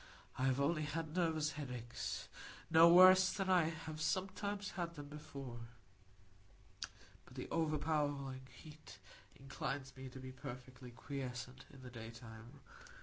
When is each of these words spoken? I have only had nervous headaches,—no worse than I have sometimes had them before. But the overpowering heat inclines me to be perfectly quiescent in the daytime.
I 0.35 0.45
have 0.45 0.59
only 0.59 0.81
had 0.81 1.15
nervous 1.15 1.51
headaches,—no 1.51 2.91
worse 2.91 3.31
than 3.33 3.51
I 3.51 3.65
have 3.69 4.01
sometimes 4.01 4.71
had 4.71 4.95
them 4.95 5.09
before. 5.09 5.59
But 7.23 7.35
the 7.35 7.47
overpowering 7.51 8.47
heat 8.51 8.97
inclines 9.35 9.95
me 9.95 10.09
to 10.09 10.19
be 10.19 10.31
perfectly 10.31 10.89
quiescent 10.89 11.65
in 11.71 11.83
the 11.83 11.91
daytime. 11.91 12.61